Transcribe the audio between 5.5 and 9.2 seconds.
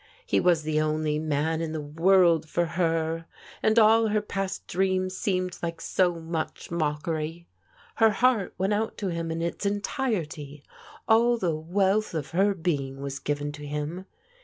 like so much mockery. Her heart went out to